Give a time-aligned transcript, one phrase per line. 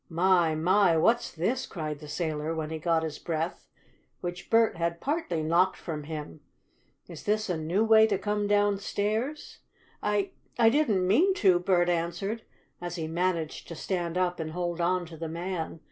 [0.09, 0.55] "My!
[0.55, 0.97] My!
[0.97, 3.67] What's this?" cried the sailor, when he got his breath,
[4.19, 6.39] which Bert had partly knocked from him.
[7.07, 9.59] "Is this a new way to come downstairs?"
[10.01, 12.41] "I I didn't mean to," Bert answered,
[12.81, 15.79] as he managed to stand up and hold on to the man.